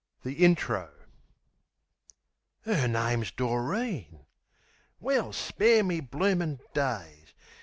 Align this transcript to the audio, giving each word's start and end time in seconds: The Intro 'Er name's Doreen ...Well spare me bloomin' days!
The 0.23 0.43
Intro 0.43 0.89
'Er 2.65 2.87
name's 2.87 3.29
Doreen 3.29 4.25
...Well 4.99 5.31
spare 5.31 5.83
me 5.83 5.99
bloomin' 5.99 6.59
days! 6.73 7.33